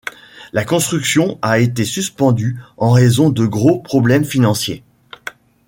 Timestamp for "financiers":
4.25-4.81